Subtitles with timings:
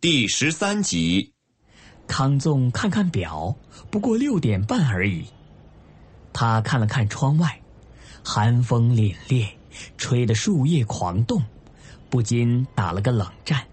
[0.00, 1.32] 第十三集，
[2.06, 3.54] 康纵看看表，
[3.90, 5.26] 不过六点半而已。
[6.32, 7.60] 他看了看窗外，
[8.24, 9.46] 寒风凛冽，
[9.98, 11.42] 吹得树叶狂动，
[12.08, 13.66] 不禁打了个冷战，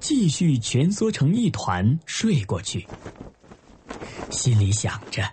[0.00, 2.86] 继续蜷缩成一团睡过去。
[4.30, 5.28] 心里想着，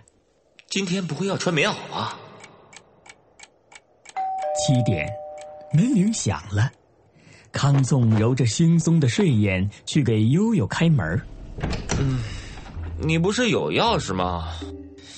[0.68, 2.18] 今天不会要穿棉袄吧？
[4.58, 5.08] 七点，
[5.72, 6.70] 门铃响了，
[7.56, 11.18] 康纵揉着惺忪的睡眼去给悠悠开门。
[11.98, 12.18] 嗯，
[13.00, 14.48] 你不是有钥匙吗？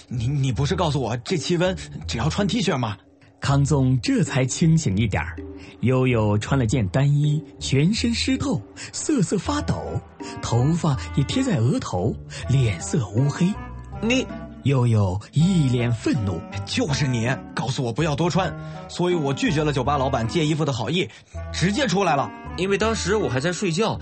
[0.07, 2.97] 你你不是告诉我这气温只要穿 T 恤吗？
[3.41, 5.37] 康纵这才清醒一点儿。
[5.81, 10.01] 悠悠穿了件单衣，全身湿透，瑟瑟发抖，
[10.41, 12.15] 头发也贴在额头，
[12.49, 13.53] 脸色乌黑。
[14.01, 14.25] 你
[14.69, 18.55] 悠悠一脸愤怒，就是你告诉我不要多穿，
[18.89, 21.09] 所以我拒绝了酒吧老板借衣服的好意，
[21.53, 22.31] 直接出来了。
[22.59, 23.99] 因为当时我还在睡觉，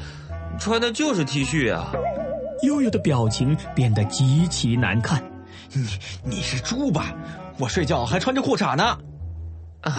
[0.59, 1.93] 穿的就是 T 恤啊。
[2.63, 5.23] 悠悠的表情变得极其难看。
[5.73, 5.87] 你
[6.25, 7.15] 你是猪吧？
[7.59, 8.99] 我睡觉还穿着裤衩呢。
[9.83, 9.93] 唉，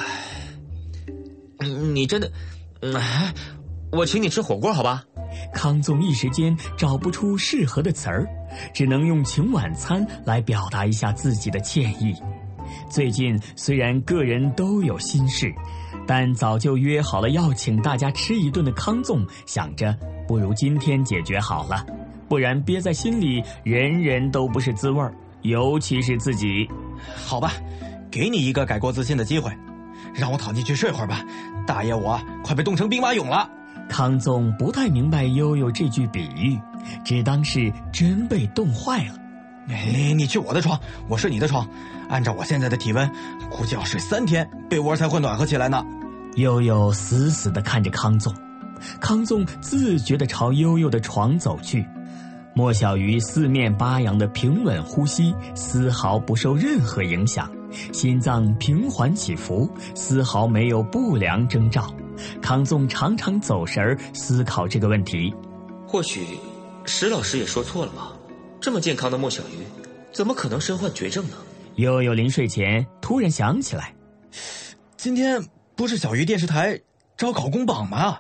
[1.93, 2.31] 你真的，
[2.81, 3.33] 哎，
[3.91, 5.05] 我请你吃火锅好吧？
[5.53, 8.27] 康纵一时间找不出适合的词儿，
[8.73, 12.15] 只能用请晚餐来表达一下自己的歉意。
[12.89, 15.53] 最近虽然个人都有心事，
[16.05, 19.97] 但早就约好了要请大家吃一顿的康纵想着，
[20.27, 21.85] 不如今天解决好了，
[22.27, 25.13] 不然憋在心里，人人都不是滋味儿。
[25.43, 26.67] 尤其是自己，
[27.25, 27.53] 好吧，
[28.11, 29.49] 给你一个改过自新的机会，
[30.13, 31.23] 让我躺进去睡会儿吧。
[31.65, 33.49] 大爷，我快被冻成兵马俑了。
[33.89, 36.59] 康纵不太明白悠悠这句比喻，
[37.03, 39.13] 只当是真被冻坏了。
[39.69, 41.67] 哎，你去我的床，我睡你的床。
[42.09, 43.09] 按照我现在的体温，
[43.49, 45.83] 估计要睡三天，被窝才会暖和起来呢。
[46.35, 48.33] 悠悠死死的看着康纵，
[49.01, 51.85] 康纵自觉的朝悠悠的床走去。
[52.53, 57.51] 莫小鱼四面八扬的平稳呼吸，丝毫不受任何影响，
[57.91, 61.93] 心脏平缓起伏，丝毫没有不良征兆。
[62.41, 65.33] 康纵常常走神儿，思考这个问题。
[65.87, 66.25] 或许，
[66.85, 68.13] 石老师也说错了吧？
[68.59, 69.65] 这么健康的莫小鱼，
[70.11, 71.37] 怎么可能身患绝症呢？
[71.75, 73.93] 悠悠临睡前突然想起来，
[74.97, 75.45] 今天
[75.75, 76.79] 不是小鱼电视台
[77.15, 78.19] 招考公榜吗？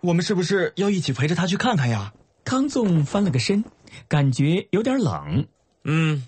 [0.00, 2.12] 我们是不是要一起陪着他去看看呀？
[2.44, 3.64] 康纵翻了个身，
[4.06, 5.46] 感觉有点冷。
[5.84, 6.26] 嗯，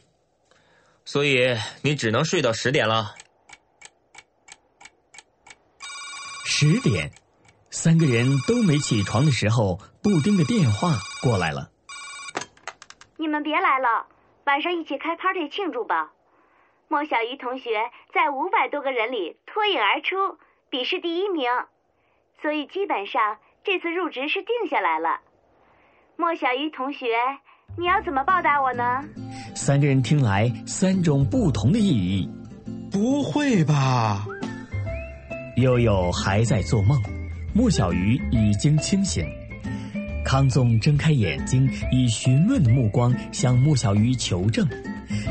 [1.04, 3.14] 所以你只能睡到十点了。
[6.48, 7.10] 十点，
[7.70, 11.70] 三个人都没起床的时候，布丁的电话过来了。
[13.18, 14.06] 你们别来了，
[14.44, 16.12] 晚上一起开 party 庆祝吧。
[16.86, 20.38] 莫小鱼同学在五百多个人里脱颖而出，
[20.70, 21.50] 笔试第一名，
[22.40, 25.18] 所以基本上这次入职是定下来了。
[26.14, 27.08] 莫小鱼同学，
[27.76, 29.02] 你要怎么报答我呢？
[29.56, 32.30] 三个人听来，三种不同的意义。
[32.92, 34.24] 不会吧？
[35.56, 37.02] 悠悠还在做梦，
[37.54, 39.26] 莫小鱼已经清醒。
[40.22, 44.68] 康纵睁开眼睛，以询问的目光向莫小鱼求证。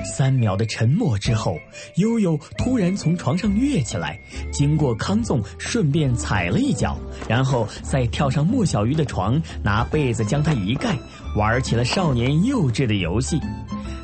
[0.04, 1.58] 三秒的沉默之后，
[1.98, 4.20] 悠悠突然从床上跃起来，
[4.52, 6.98] 经过康纵，顺便踩了一脚，
[7.28, 10.98] 然后再跳上莫小鱼的床，拿被子将他一盖，
[11.36, 13.40] 玩起了少年幼稚的游戏。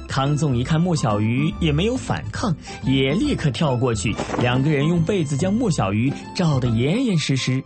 [0.07, 2.53] 康纵一看莫小鱼也没有反抗，
[2.83, 7.63] 也立刻跳过去，两个人用被子将莫小鱼罩得严严实实，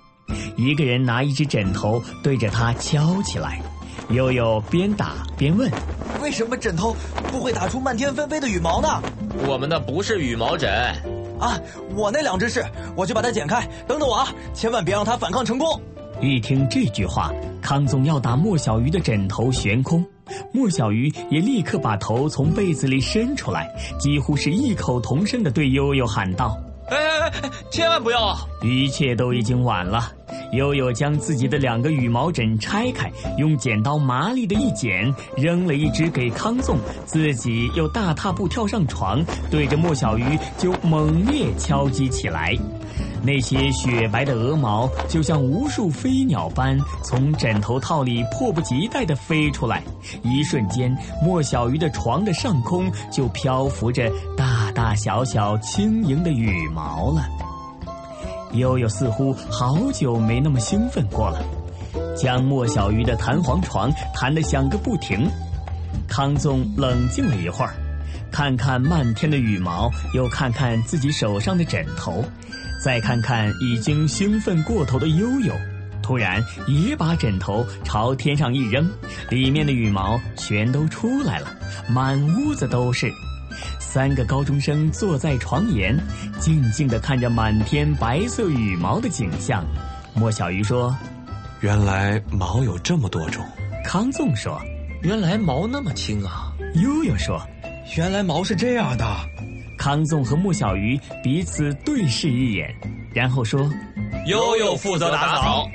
[0.56, 3.59] 一个人拿一只枕头对着他敲起来。
[4.10, 5.69] 悠悠边打边问
[6.22, 6.96] ：“为什么枕头
[7.31, 9.02] 不会打出漫天纷飞的羽毛呢？”
[9.48, 10.69] 我们的不是羽毛枕。
[11.40, 11.60] 啊，
[11.96, 12.63] 我那两只是，
[12.96, 13.68] 我去把它剪开。
[13.88, 15.81] 等等我啊，千万别让它反抗成功。
[16.22, 17.30] 一听这句话，
[17.62, 20.06] 康总要打莫小鱼的枕头悬空，
[20.54, 23.69] 莫小鱼也立刻把头从被子里伸出来，
[24.00, 28.37] 几乎是异口同声的对悠悠喊道：“哎哎哎，千万不要啊！
[28.61, 30.11] 一切都已经晚了。
[30.51, 40.23] 悠悠将自己的两个羽毛枕拆开，用剪刀麻利的一剪，扔了一只给康颂，自己又大踏步跳上床，对着莫小鱼
[40.57, 42.55] 就猛烈敲击起来。
[43.23, 49.81] 那些雪白的鹅毛就像无数飞鸟般从枕头套里迫不及待地飞出来，
[50.21, 54.11] 一瞬间，莫小鱼的床的上空就漂浮着
[54.95, 57.27] 小小轻盈的羽毛了。
[58.53, 61.44] 悠悠似乎好久没那么兴奋过了，
[62.15, 65.30] 将莫小鱼的弹簧床弹得响个不停。
[66.07, 67.74] 康纵冷静了一会儿，
[68.31, 72.24] 看看漫天的羽毛，又看看自己手上的枕头。
[72.83, 75.53] 再看看已经兴奋过头的悠悠，
[76.01, 78.88] 突然也把枕头朝天上一扔，
[79.30, 81.47] 里面的羽毛全都出来了，
[81.89, 83.12] 满屋子都是。
[83.95, 85.97] 三个高中生坐在床沿，
[86.38, 89.63] 静静地看着满天白色羽毛的景象。
[90.13, 90.94] 莫小鱼说
[91.63, 93.42] ：“原来毛有这么多种。”
[93.88, 94.62] 康纵说
[95.01, 97.42] ：“原来毛那么轻啊。”悠悠说
[97.95, 99.06] ：“原来毛是这样的。”
[99.80, 102.75] 康纵和莫小鱼彼此对视一眼，
[103.13, 103.62] 然后说
[104.27, 105.65] ：“悠悠负责打扫。”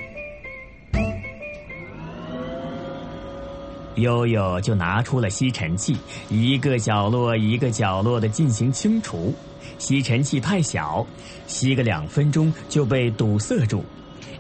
[3.97, 5.97] 悠悠就拿出了吸尘器，
[6.29, 9.35] 一个角落一个角落的进行清除。
[9.79, 11.07] 吸尘器太小，
[11.47, 13.85] 吸个两分钟就被堵塞住。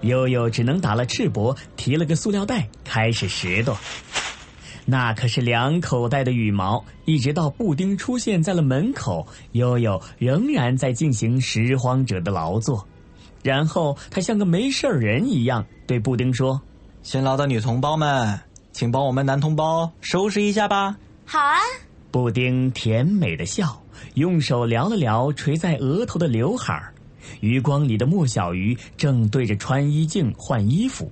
[0.02, 3.76] 悠悠只能打了赤膊，提了个塑料袋开始拾掇。
[4.86, 12.86] 那可是两口袋的羽毛，一直到布丁出现在了门口，悠悠仍然在进行拾荒者的劳作。
[13.42, 16.60] 然后他像个没事人一样对布丁说
[17.02, 18.40] ：“辛劳的女同胞们，
[18.72, 21.58] 请帮我们男同胞收拾一下吧。”好啊！
[22.10, 23.80] 布丁甜美的笑，
[24.14, 26.92] 用手撩了撩垂在额头的刘海儿。
[27.40, 31.10] 余光里的莫小鱼正对着穿衣镜换衣服。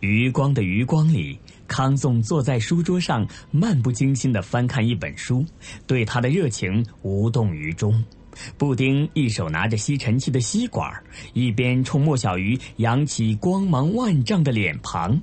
[0.00, 1.38] 余光的余光里。
[1.68, 5.44] 康纵坐在书桌上，漫不经心地翻看一本书，
[5.84, 8.04] 对他的热情无动于衷。
[8.56, 10.88] 布丁一手拿着吸尘器的吸管，
[11.32, 15.20] 一边冲莫小鱼扬起光芒万丈的脸庞。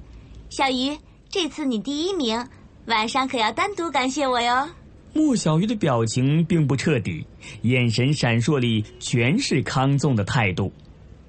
[0.50, 0.94] 小鱼，
[1.34, 2.48] 这次你第一名，
[2.86, 4.70] 晚上可要单独感谢我哟。
[5.14, 7.26] 莫小鱼的表情并不彻底，
[7.64, 10.72] 眼神闪烁里全是康纵的态度。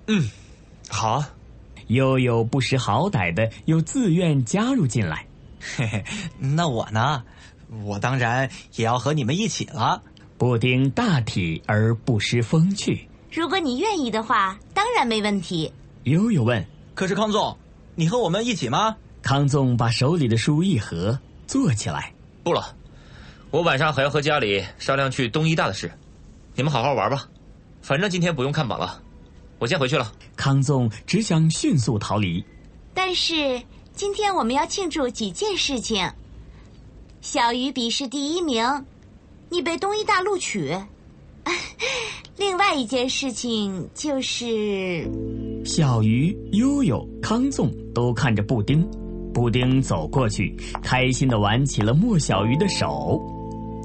[0.06, 0.28] 嗯，
[0.90, 1.30] 好啊。
[1.86, 5.26] 悠悠不识好歹的又自愿加入进来，
[5.58, 6.04] 嘿嘿，
[6.38, 7.24] 那我呢？
[7.82, 10.02] 我当然也要和你们一起了。
[10.36, 13.08] 布丁大体而不失风趣。
[13.32, 15.72] 如果你愿意的话，当然没问题。
[16.02, 16.62] 悠悠问
[16.94, 17.56] ：“可是康纵，
[17.94, 22.12] 你和我们一起吗？”康纵把手里的书一合，坐起来。
[22.42, 22.62] 不了，
[23.50, 25.90] 我晚上还要和家里商量去东医大的事。
[26.54, 27.26] 你们好好玩吧，
[27.80, 29.02] 反正今天不用看榜了。
[29.58, 30.12] 我先回去了。
[30.36, 32.44] 康纵只想迅速逃离，
[32.92, 33.62] 但是
[33.94, 36.06] 今天我们要庆祝几件事情：
[37.22, 38.62] 小鱼笔试第一名，
[39.48, 40.76] 你被东医大录取。
[42.36, 45.08] 另外一件事情就是，
[45.64, 48.86] 小鱼、悠悠、康纵都看着布丁，
[49.34, 53.20] 布丁走过去，开心的挽起了莫小鱼的手。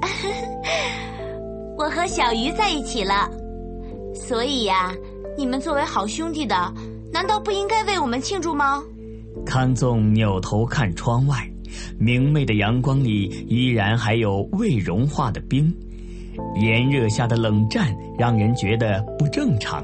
[1.76, 3.28] 我和小鱼在一起了，
[4.14, 4.94] 所以呀。
[5.38, 6.74] 你们作为好兄弟的，
[7.12, 8.82] 难道不应该为我们庆祝吗？
[9.46, 11.36] 康纵扭头看窗外，
[11.98, 15.72] 明媚的阳光里依然还有未融化的冰，
[16.60, 19.82] 炎热下的冷战让人觉得不正常。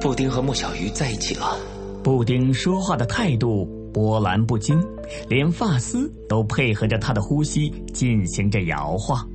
[0.00, 1.56] 布丁和莫小鱼在一起了。
[2.02, 4.78] 布丁说话的态度波澜不惊，
[5.28, 9.28] 连发丝都配合着他的呼吸进行着摇晃。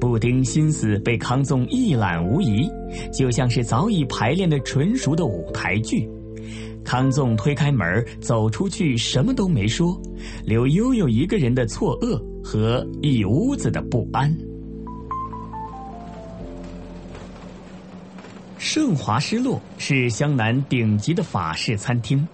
[0.00, 2.68] 布丁心思被康纵一览无遗，
[3.12, 6.08] 就像是早已排练的纯熟的舞台剧。
[6.82, 10.00] 康纵推开门走出去，什么都没说，
[10.44, 14.34] 留悠悠一个人的错愕和一屋子的不安。
[18.58, 22.26] 盛华失落是湘南顶级的法式餐厅。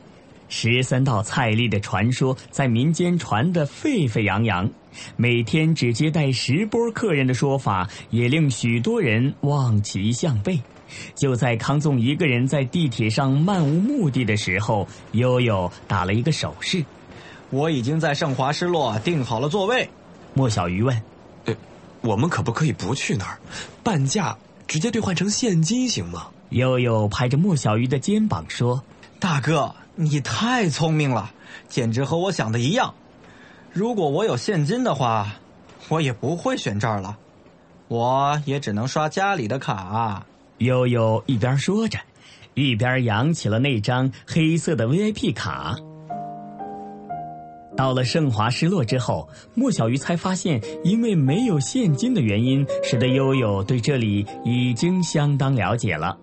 [0.48, 4.70] 十三道菜例的传说在民间传得沸沸扬扬，
[5.16, 10.60] 每天只接待十波客人的说法也令许多人望其项背。
[11.16, 16.84] 就在康纵一个人在地铁上漫无目的的时候，悠悠打了一个手势
[17.50, 19.88] ：“我已经在盛华失落订好了座位。”
[20.32, 21.02] 莫小鱼问
[21.46, 21.54] ：“呃，
[22.02, 23.38] 我们可不可以不去那儿？
[23.82, 24.38] 半价
[24.68, 28.80] 直接兑换成现金行吗？”悠悠拍着莫小鱼的肩膀说
[29.26, 31.32] ：“大哥。”你太聪明了，
[31.68, 32.94] 简直和我想的一样。
[33.72, 35.26] 如果我有现金的话，
[35.88, 37.16] 我也不会选这儿了，
[37.88, 40.24] 我也只能刷家里的卡。
[40.58, 41.98] 悠悠一边说着，
[42.54, 45.74] 一边扬起了那张黑色的 VIP 卡。
[47.74, 56.16] 到了盛华失落之后，莫小鱼才发现，因为没有现金的原因，使得悠悠对这里已经相当了解了。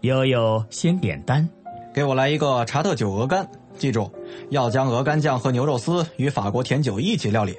[0.00, 1.48] 悠悠先点单，
[1.94, 3.46] 给我来一个查特酒鹅肝，
[3.76, 4.10] 记住
[4.50, 7.56] 要将鹅肝酱和牛肉丝与法国甜酒一起料理。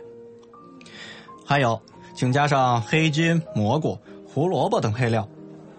[1.45, 1.79] 还有，
[2.15, 5.27] 请加上黑菌、蘑菇、胡萝卜等配料。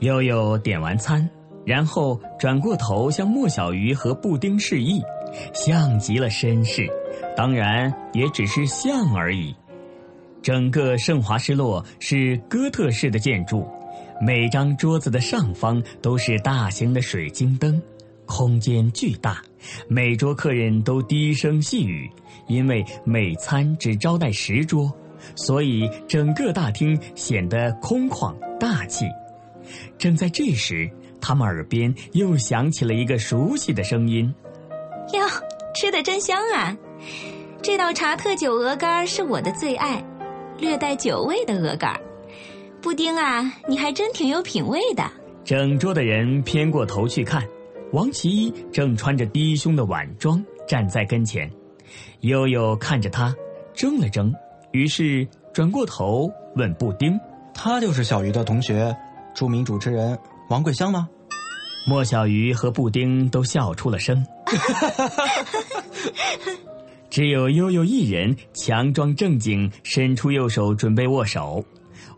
[0.01, 1.29] 悠悠点完餐，
[1.65, 5.03] 然后转过头向莫小鱼和布丁示意，
[5.53, 6.87] 像极了绅士。
[7.37, 9.55] 当然，也只是像而已。
[10.43, 13.67] 整个圣华失落是哥特式的建筑，
[14.21, 17.81] 每张桌子的上方都是大型的水晶灯，
[18.27, 19.43] 空间巨大。
[19.89, 22.11] 每桌客人都低声细语，
[22.49, 24.93] 因为每餐只招待十桌，
[25.35, 29.07] 所以整个大厅显得空旷大气。
[29.97, 30.91] 正在这时，
[31.21, 34.33] 他们耳边又响起了一个熟悉的声音
[35.15, 35.27] ：“哟，
[35.75, 36.77] 吃的真香啊！”
[37.63, 40.05] 这道茶特酒鹅肝是我的最爱，
[40.59, 41.99] 略带酒味的鹅肝。
[42.83, 45.03] 布丁啊，你还真挺有品味的。
[45.43, 47.43] 整桌的人偏过头去看，
[47.95, 51.49] 王其一正穿着低胸的晚装站在跟前。
[52.23, 53.33] 悠悠看着他，
[53.73, 54.35] 怔了怔，
[54.73, 57.17] 于是转过头问布丁
[57.55, 58.93] ：“他就是小鱼的同学，
[59.33, 61.09] 著名主持人王桂香吗？”
[61.87, 64.27] 莫小鱼和布丁都笑出了声。
[67.09, 71.65] 只有悠悠一人强装正经，伸出右手准备握手。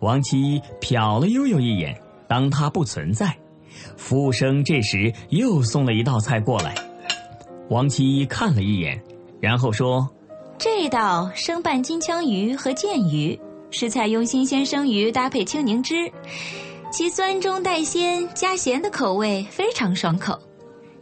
[0.00, 3.37] 王七一瞟了悠悠一眼，当他不存在。
[3.97, 6.75] 服务生这时又送了一道菜过来。
[7.68, 9.00] 王七一看了一眼，
[9.40, 10.09] 然后说
[10.59, 13.38] ：“这道生拌金枪鱼和剑鱼
[13.71, 16.11] 是采用新鲜生鱼搭配青柠汁，
[16.92, 20.38] 其酸中带鲜加咸的口味非常爽口，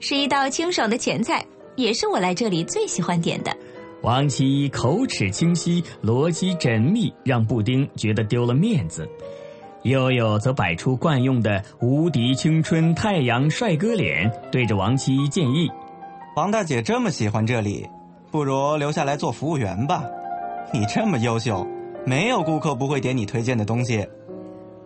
[0.01, 1.45] 是一道清爽的前菜，
[1.77, 3.55] 也是我来这里最喜欢点的。”
[4.03, 9.09] 王琦口齿清晰，逻辑缜密，让布丁觉得丢了面子。
[9.85, 15.71] 悠悠则摆出惯用的无敌青春太阳帅哥脸，对着王七建议
[16.37, 17.87] ：“王大姐这么喜欢这里，
[18.31, 20.03] 不如留下来做服务员吧。
[20.73, 21.67] 你这么优秀，
[22.07, 24.07] 没有顾客不会点你推荐的东西。”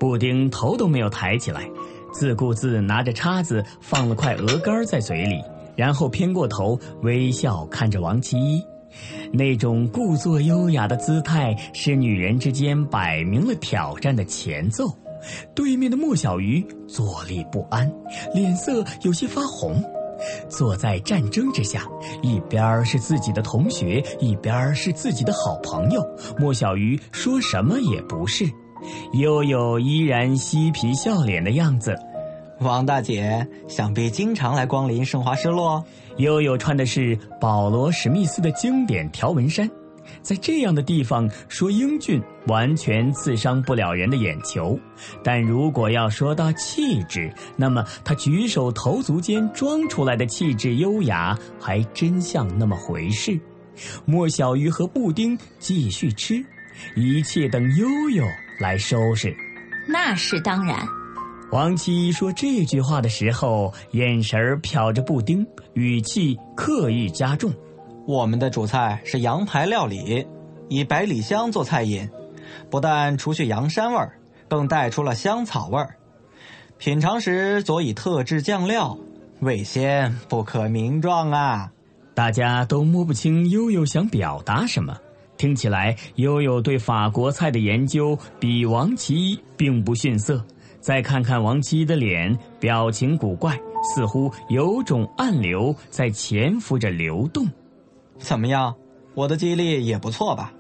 [0.01, 1.69] 布丁头都没有抬起来，
[2.13, 5.41] 自顾自拿着叉子放了块鹅肝在嘴里，
[5.77, 8.65] 然后偏过头微笑看着王琦。
[9.33, 14.87] 那种故作优雅的姿态，是女人之间摆明了挑战的前奏。
[15.55, 17.93] 对面的莫小鱼坐立不安，
[18.33, 19.83] 脸色有些发红。
[20.49, 21.87] 坐在战争之下，
[22.23, 26.05] 一边是自己的同学，一边是自己的好朋友。
[26.39, 28.45] 莫小鱼说什么也不是。
[29.13, 31.97] 悠悠依然嬉皮笑脸的样子。
[32.61, 35.85] 王大姐想必经常来光临盛华失落。
[36.17, 39.71] 悠悠穿的是保罗·史密斯的经典条纹衫，
[40.21, 44.77] 在这样的地方说英俊，完全刺伤不了人的眼球。
[45.23, 53.39] 但如果要说到气质，那么他举手投足间装出来的气质优雅，还真像那么回事。
[54.05, 56.45] 莫小鱼和布丁继续吃，
[56.97, 58.25] 一切等悠悠
[58.59, 59.33] 来收拾。
[59.89, 60.98] 那是当然。
[61.51, 67.51] 王七说这句话的时候，眼神瞟着布丁，语气刻意加重。
[68.07, 70.27] 我们的主菜是羊排料理，
[70.69, 72.07] 以百里香做菜饮，
[72.69, 74.13] 不但除去羊膻味儿，
[74.47, 75.97] 更带出了香草味儿。
[76.77, 78.99] 品尝时佐以特制酱料，
[79.41, 81.73] 味鲜不可名状啊！
[82.15, 84.95] 大家都摸不清悠悠想表达什么，
[85.39, 90.45] 听起来悠悠对法国菜的研究比王琦并不逊色。
[90.81, 97.47] 再看看王七的脸，表情古怪，似乎有种暗流在潜伏着流动。
[98.19, 98.75] 怎么样，
[99.15, 100.53] 我的记忆力也不错吧？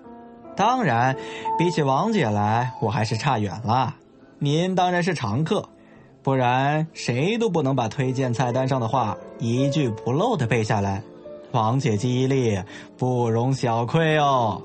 [0.56, 1.16] 当然，
[1.56, 3.94] 比起王姐来，我还是差远了。
[4.40, 5.68] 您当然是常客，
[6.22, 11.02] 不然谁都不能把推荐菜单上的话一句不漏的背下来。
[11.52, 12.60] 王姐记忆力
[12.96, 14.62] 不容小窥哦。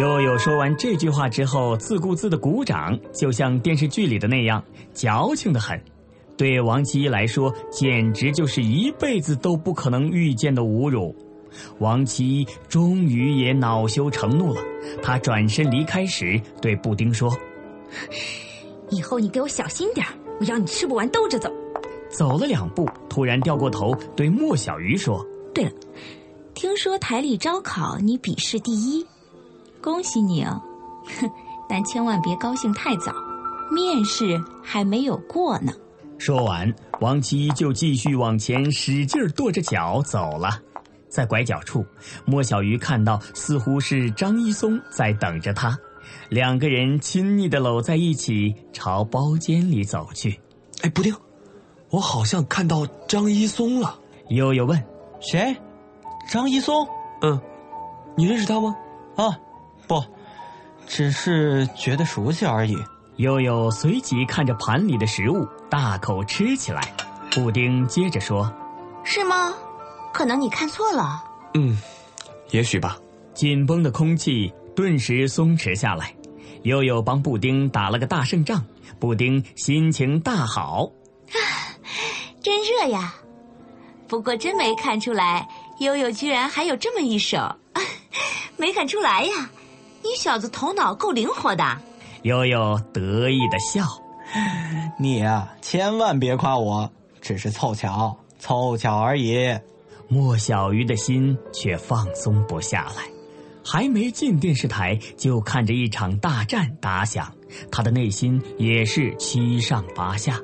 [0.00, 5.80] 悠悠说完这句话之后，自顾自的鼓掌，就像电视剧里的那样，矫情的很。
[6.36, 11.14] 对王七一来说，简直就是一辈子都不可能遇见的侮辱。
[11.78, 14.60] 王七一终于也恼羞成怒了，
[15.00, 17.32] 他转身离开时对布丁说
[18.90, 20.04] ：“以后你给我小心点
[20.40, 21.48] 我要你吃不完兜着走。”
[22.10, 25.24] 走了两步，突然掉过头对莫小鱼说
[25.54, 25.72] ：“对了，
[26.52, 29.06] 听说台里招考你笔试第一。”
[29.84, 30.62] 恭喜你哦，
[31.20, 31.30] 哼！
[31.68, 33.12] 但千万别高兴太早，
[33.70, 35.74] 面试还没有过呢。
[36.16, 40.58] 说完，王七就继续往前使劲跺着脚走了。
[41.10, 41.84] 在拐角处，
[42.24, 45.78] 莫小鱼看到似乎是张一松在等着他，
[46.30, 50.40] 两个人亲昵的搂在一起，朝包间里走去。
[50.80, 51.14] 哎，不丁，
[51.90, 53.98] 我好像看到张一松了。
[54.30, 54.82] 悠悠问
[55.20, 55.54] ：“谁？
[56.30, 56.88] 张一松？
[57.20, 57.38] 嗯，
[58.16, 58.74] 你认识他吗？”
[59.16, 59.38] 啊，
[59.86, 60.02] 不，
[60.86, 62.76] 只是觉得熟悉而已。
[63.16, 66.92] 悠悠随即看着盘里的食物，大口吃起来。
[67.30, 68.52] 布丁接着说
[69.04, 69.52] ：“是吗？
[70.12, 71.22] 可能你看错了。
[71.54, 71.78] ”“嗯，
[72.50, 72.98] 也许吧。”
[73.34, 76.14] 紧绷的空气顿时松弛下来。
[76.62, 78.64] 悠悠帮布丁打了个大胜仗，
[78.98, 80.90] 布丁心情大好。
[81.28, 81.38] 啊，
[82.42, 83.14] 真热呀！
[84.06, 85.48] 不过真没看出来，
[85.78, 87.56] 悠悠居然还有这么一手。
[88.56, 89.50] 没看出来呀，
[90.04, 91.64] 你小子头脑够灵活的。
[92.22, 93.82] 悠悠得意的笑
[95.00, 99.58] ：“你啊，千万别夸我，只是凑巧，凑巧而已。”
[100.06, 103.02] 莫小鱼的心却放松不下来，
[103.64, 107.32] 还没进电视台，就看着一场大战打响，
[107.72, 110.38] 他的内心也是七上八下。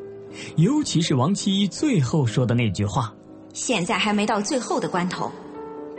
[0.57, 3.13] 尤其是王七最后说的那句话
[3.53, 5.31] ：“现在还没到最后的关头，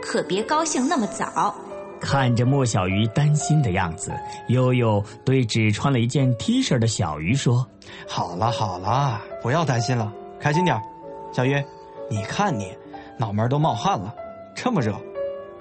[0.00, 1.54] 可别高兴那么早。”
[2.02, 4.12] 看着莫小鱼担心的样子，
[4.48, 7.64] 悠悠对只穿了一件 T 恤的小鱼说
[8.08, 10.78] ：“好了好了，不要担心了，开心点
[11.32, 11.62] 小鱼，
[12.10, 12.76] 你看你，
[13.16, 14.12] 脑门都冒汗了，
[14.54, 15.00] 这么热，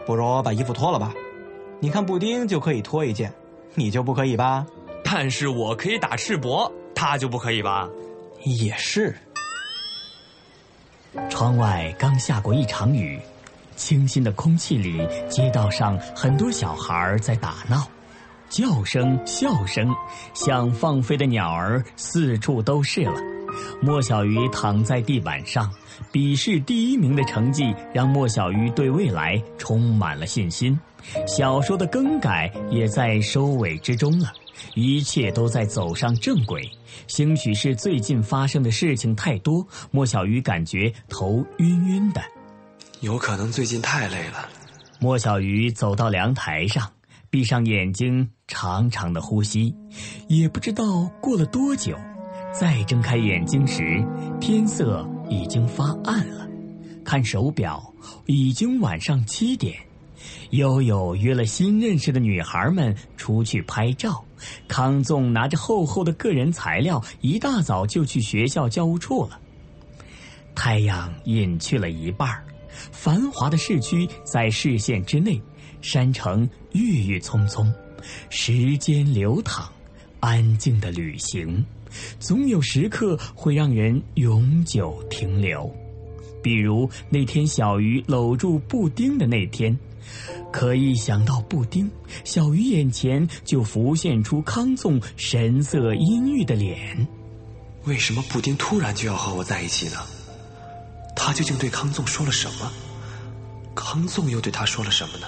[0.04, 1.14] 不如把衣服脱了吧。
[1.80, 3.32] 你看布丁就可以脱一件，
[3.76, 4.66] 你就不可以吧？
[5.04, 7.88] 但是我可以打赤膊，他就不可以吧？
[8.44, 9.16] 也是。
[11.30, 13.20] 窗外刚下过一场雨。
[13.76, 17.88] 清新的空气里，街道上很多小孩在打闹，
[18.50, 19.94] 叫声、笑声，
[20.34, 23.16] 像放飞的鸟儿，四处都是了。
[23.82, 25.70] 莫小鱼躺在地板上，
[26.12, 30.80] 笔试第一名的成绩让莫小鱼对未来充满了信心。
[31.28, 34.32] 小说的更改也在收尾之中了，
[34.76, 36.62] 一切都在走上正轨。
[37.08, 42.22] 兴许是最近发生的事情太多，莫小鱼感觉头晕晕的。
[43.02, 44.48] 有可能最近太累了。
[45.00, 46.88] 莫小鱼走到凉台上，
[47.32, 49.76] 闭上眼睛，长长的呼吸。
[50.28, 51.98] 也不知道过了多久，
[52.54, 54.06] 再睁开眼睛时，
[54.40, 56.48] 天色已经发暗了。
[57.04, 57.92] 看手表，
[58.28, 59.76] 已经晚上七点。
[60.52, 64.24] 悠悠约了新认识的女孩们出去拍照。
[64.68, 69.40] 康纵拿着厚厚的个人材料，一大早就去学校教务处了。
[70.54, 72.44] 太阳隐去了一半儿。
[72.92, 75.42] 繁华的市区在视线之内，
[75.82, 77.72] 山城郁郁葱葱，
[78.30, 79.70] 时间流淌，
[80.20, 81.66] 安静的旅行，
[82.20, 85.74] 总有时刻会让人永久停留。
[86.44, 89.78] 比如那天小鱼搂住布丁的那天，
[90.52, 91.90] 可一想到布丁，
[92.24, 97.08] 小鱼眼前就浮现出康纵神色阴郁的脸。
[97.86, 99.98] 为什么布丁突然就要和我在一起呢？
[101.16, 102.72] 他究竟对康纵说了什么？
[103.74, 105.28] 康纵又对他说了什么呢？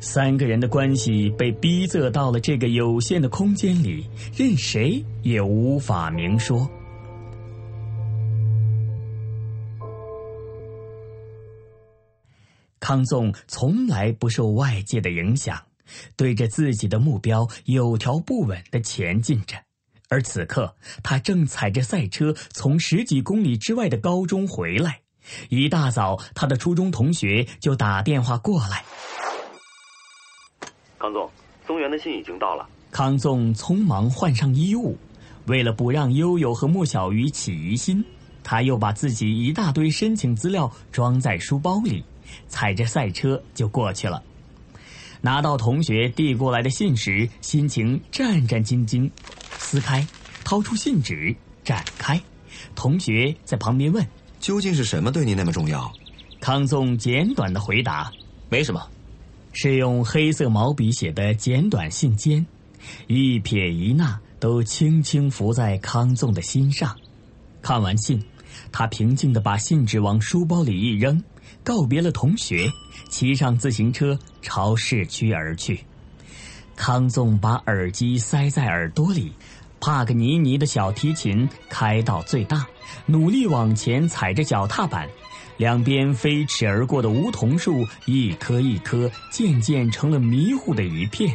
[0.00, 6.70] 三个人的关系被逼仄到了这个有限的空间里，任谁也无法明说。
[12.78, 15.60] 康纵从来不受外界的影响，
[16.16, 19.56] 对着自己的目标有条不紊的前进着。
[20.08, 25.00] 而此刻，他正踩着赛车从十几公里之外的高中回来。
[25.50, 28.82] 一大早，他的初中同学就打电话过来。
[30.98, 31.30] 康总，
[31.66, 32.66] 松原的信已经到了。
[32.90, 34.96] 康纵匆忙换上衣物，
[35.44, 38.02] 为了不让悠悠和莫小鱼起疑心，
[38.42, 42.02] 他又把自己一大堆申请资料装在书包里，
[42.48, 44.22] 踩着赛车就过去了。
[45.20, 49.10] 拿到同学递过来的信时，心情战战兢兢，
[49.70, 50.06] 撕开，
[50.44, 52.18] 掏出信纸，展开。
[52.74, 54.06] 同学在旁边问。
[54.40, 55.92] 究竟是什么对你那么重要？
[56.40, 58.10] 康纵简短的回答
[58.48, 58.88] ：“没什么。”
[59.52, 62.42] 是用黑色毛笔写的简短信笺，
[63.08, 66.96] 一撇一捺都轻轻浮在康纵的心上。
[67.60, 68.24] 看完信，
[68.72, 71.22] 他平静地把信纸往书包里一扔，
[71.62, 72.72] 告别了同学，
[73.10, 75.80] 骑上自行车朝市区而去。
[76.76, 79.32] 康纵把耳机塞在耳朵里。
[79.80, 82.66] 帕格尼尼的小提琴开到最大，
[83.06, 85.08] 努力往前踩着脚踏板，
[85.56, 91.34] 两边飞驰而过的梧桐树一棵一棵渐渐成了迷糊的一片。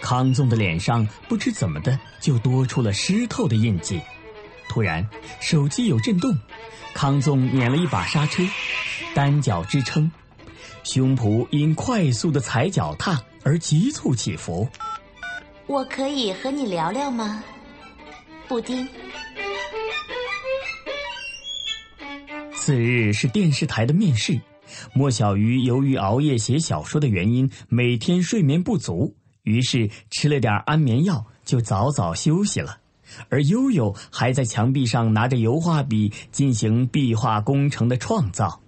[0.00, 4.00] 康纵的脸上不知怎么的就多出了湿透的印记。
[4.68, 5.06] 突然，
[5.40, 6.36] 手机有震动，
[6.94, 8.42] 康纵捻了一把刹车，
[9.14, 10.10] 单脚支撑，
[10.82, 14.68] 胸脯因快速的踩脚踏而急促起伏。
[15.66, 17.44] 我可以和你聊聊吗，
[18.52, 18.86] 布丁？
[22.52, 24.38] 次日是电视台的面试，
[24.92, 32.76] 莫小鱼由于熬夜写小说的原因，每天睡眠不足，于是吃了点安眠药，就早早休息了。
[33.30, 38.60] 而悠悠还在墙壁上拿着油画笔进行壁画工程的创造。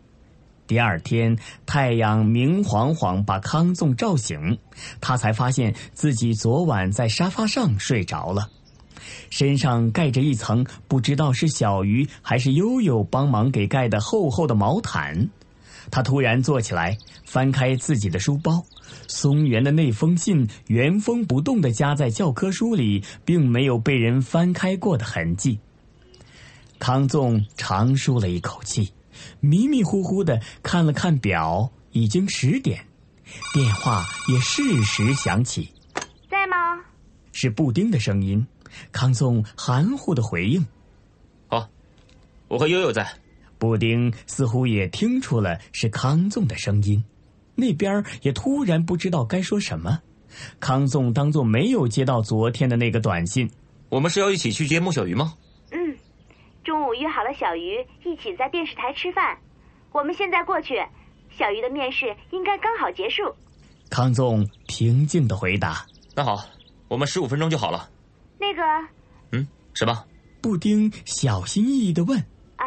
[0.66, 4.58] 第二天，太阳明晃晃把康纵照醒，
[5.02, 8.48] 他才发现自己昨晚在沙发上睡着了，
[9.30, 15.28] 身上盖着一层不知道是小鱼还是悠悠帮忙给盖的厚厚的毛毯。
[15.90, 18.64] 他突然坐起来，翻开自己的书包，
[19.06, 25.58] 松原的那封信原封不动地夹在教科书里，并没有被人翻开过的痕迹。
[26.78, 28.92] 康纵长舒了一口气。
[29.40, 32.84] 迷迷糊糊的看了看表，已经十点，
[33.52, 35.72] 电话也适时响起。
[36.28, 36.82] 在吗？
[37.32, 38.44] 是布丁的声音。
[38.92, 40.64] 康颂含糊的回应
[41.50, 41.68] ：“哦，
[42.48, 43.06] 我和悠悠在。”
[43.56, 47.02] 布丁似乎也听出了是康纵的声音，
[47.54, 50.00] 那边也突然不知道该说什么。
[50.60, 53.50] 康纵当作没有接到昨天的那个短信。
[53.88, 55.34] 我们是要一起去接莫小鱼吗？
[55.70, 55.96] 嗯。
[56.62, 59.38] 中午约好了小鱼一起在电视台吃饭，
[59.92, 60.74] 我们现在过去。
[61.38, 63.34] 小鱼的面试应该刚好结束。
[63.88, 66.44] 康纵平静的回答：“那好，
[66.88, 67.88] 我们十五分钟就好了。”
[68.44, 68.88] 那个，
[69.32, 70.04] 嗯，什么？
[70.42, 72.18] 布丁小心翼翼的问
[72.58, 72.66] ：“呃，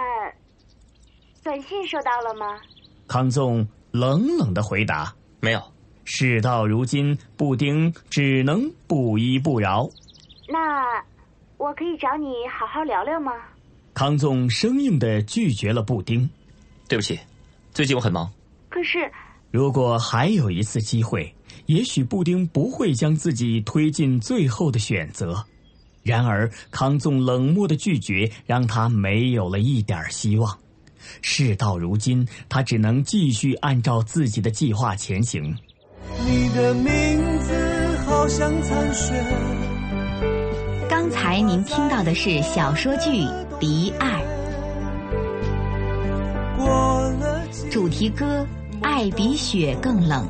[1.43, 2.59] 短信收到了吗？”
[3.07, 5.61] 康纵冷冷的回答：“没有。”
[6.03, 9.87] 事到如今，布丁只能不依不饶。
[10.49, 11.03] 那
[11.57, 13.31] 我可以找你好好聊聊吗？
[13.93, 16.27] 康纵生硬的拒绝了布丁，
[16.87, 17.19] 对不起，
[17.71, 18.31] 最近我很忙。
[18.69, 19.11] 可是，
[19.51, 21.31] 如果还有一次机会，
[21.67, 25.45] 也许布丁不会将自己推进最后的选择。
[26.07, 30.57] 然而，康纵冷漠的拒绝让他没有了一点希望。
[31.21, 35.55] 事到如今，他只能继续按照自己的计划前行。
[36.25, 39.13] 你的名字好像残雪。
[40.89, 43.27] 刚才您听到的是小说剧。
[43.59, 44.21] 离爱，
[47.71, 48.45] 主题歌
[48.83, 50.27] 《爱比雪更冷》，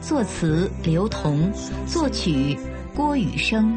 [0.00, 1.52] 作词刘同，
[1.86, 2.58] 作曲
[2.94, 3.76] 郭雨生。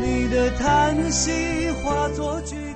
[0.00, 2.73] 你的叹息化作句。